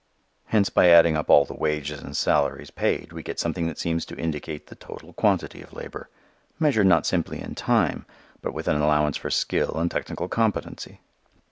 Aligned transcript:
Hence 0.47 0.71
by 0.71 0.87
adding 0.87 1.15
up 1.15 1.29
all 1.29 1.45
the 1.45 1.53
wages 1.53 2.01
and 2.01 2.17
salaries 2.17 2.71
paid 2.71 3.13
we 3.13 3.21
get 3.21 3.39
something 3.39 3.67
that 3.67 3.77
seems 3.77 4.03
to 4.05 4.17
indicate 4.17 4.65
the 4.65 4.73
total 4.75 5.13
quantity 5.13 5.61
of 5.61 5.73
labor, 5.73 6.09
measured 6.57 6.87
not 6.87 7.05
simply 7.05 7.39
in 7.39 7.53
time, 7.53 8.07
but 8.41 8.51
with 8.51 8.67
an 8.67 8.81
allowance 8.81 9.17
for 9.17 9.29
skill 9.29 9.75
and 9.75 9.91
technical 9.91 10.27
competency. 10.27 11.01